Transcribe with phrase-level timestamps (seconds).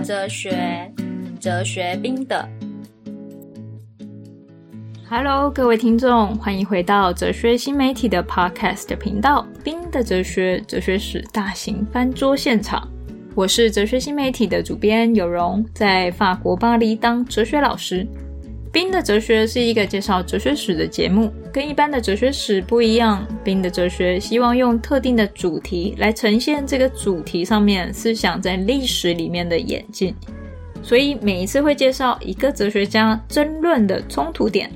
[0.00, 0.92] 哲学，
[1.40, 2.48] 哲学冰的。
[5.08, 12.88] Hello，各位听众，欢迎回到哲学新媒体的 Podcast 频道《冰的哲学》哲学史大型翻桌现场。
[13.34, 18.06] 我是哲学新媒体的主编有容，在法国巴黎当哲学老师。
[18.74, 23.24] 冰的哲学是一个介绍哲学史的节目，跟一般的哲学史不一样。
[23.44, 30.12] 冰的哲学希望用特定的主题来呈现这个主题上面思想在历史里面的演进，
[30.82, 34.68] 所以每一次会介绍一个哲学家争论的冲突点，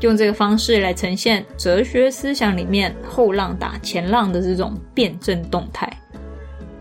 [0.00, 5.86] 用这个方式来呈现哲学思想里面后浪打前浪的这种辩证动态。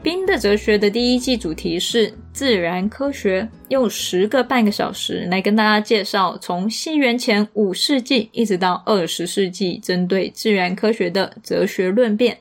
[0.04, 12.38] 冰的哲学的第一季主题是自然科学，用十个半个小时来跟大家介绍从西元前五世纪一直到二十世纪针对自然科学的哲学论辩。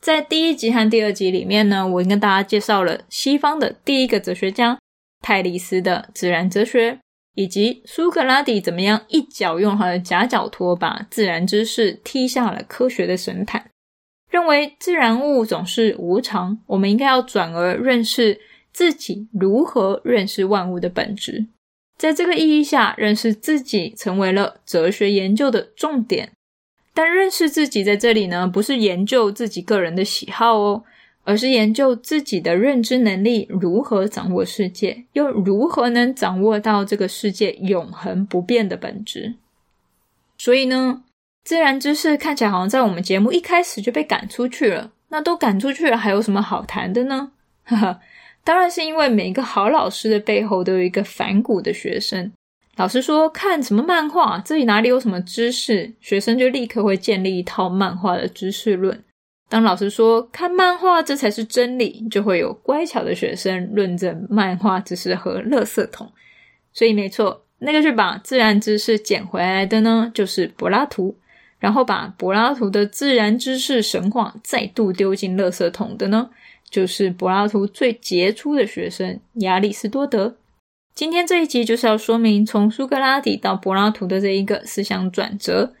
[0.00, 4.76] 在第一集和第二集里面呢，我跟大家介绍了西方的第一个哲学家
[5.20, 6.98] 泰利斯的自然哲学，
[7.36, 13.70] 以及苏格拉底怎么样一脚用他的夹脚拖把自然知识踢下了科学的神坛。
[14.30, 18.40] 认为自然物总是无常，我们应该要转而认识
[18.72, 21.46] 自己如何认识万物的本质。
[21.96, 26.32] 在这个意义下，认识自己成为了哲学研究的重点。
[26.94, 30.84] 但认识自己在这里呢，不是研究自己个人的喜好哦，
[31.24, 39.34] 而是研究自己的认知能力如何掌握世界，又如何能掌握到这个世界永恒不变的本质。
[40.36, 41.02] 所以呢，
[41.48, 47.32] 自然知识看起来好像在我们节目一开始就被赶出去了，那都赶出去了，还有什么好谈的呢？
[47.64, 48.00] 哈哈，
[48.44, 52.30] 当然是因为每一个好老师的背后都有一个反骨的学生。
[52.76, 59.02] 老师说看什么漫画，这里哪里有什么知识，学生就立刻会建立一套漫画的知识论。
[59.48, 66.12] 当老师说看漫画这才是真理，就会有乖巧的学生论证漫画只是和垃圾桶。
[66.74, 71.16] 所以没错，那个去把自然知识捡回来的呢，就是柏拉图。
[71.58, 76.30] 然后把柏拉图的自然知识神话再度丢进垃圾桶的呢，
[76.70, 80.36] 就是柏拉图最杰出的学生亚里士多德。
[80.94, 85.72] 今天这一集就是要说明从苏格拉底到柏拉图的这一个思想转折。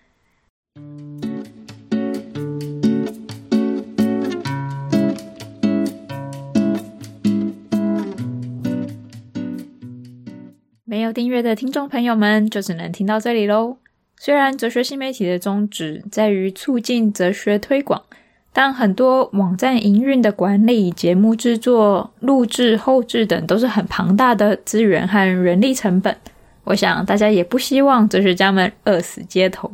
[10.84, 13.76] 没有订阅的听众朋友们，就只能听到这里喽。
[14.20, 18.02] 虽然哲学新媒体的宗旨在于促进哲学推广，
[18.52, 26.16] 但很多网站营运的管理、节目制作、录制、后制等都是很庞大的资源和人力成本。
[26.64, 29.70] 我想大家也不希望哲学家们饿死街头。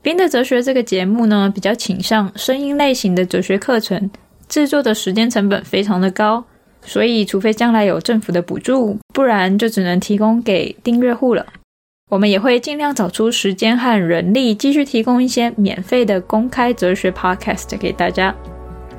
[0.00, 4.10] 冰的哲学这个节目呢，比较倾向声音类型的哲学课程，
[4.48, 6.44] 制作的时间成本非常的高，
[6.82, 11.46] 所以除非将来有政府的补助，不然就只能提供给订阅户了。
[12.10, 18.34] 我们也会尽量找出时间和人力，继续提供一些免费的公开哲学 podcast 给大家。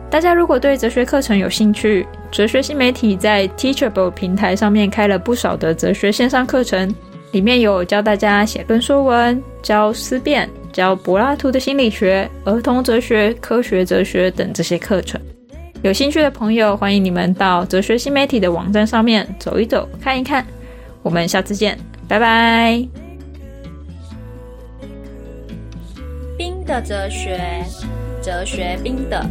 [0.10, 6.94] 大家如果对哲学课程有兴趣，哲学新媒体在 Teachable 平台上面开了不少的哲学线上课程，
[7.32, 15.22] 里面有教大家写论说文、教思辨、教柏拉图的心理学、儿童哲学、科学哲学等这些课程。
[15.84, 20.44] 有兴趣的朋友，欢迎你们到哲学新媒体的网站上面走一走、看一看。
[21.04, 21.78] 我们下次见，
[22.08, 22.88] 拜拜。
[26.38, 27.40] 冰的哲学，
[28.22, 29.26] 哲学冰的。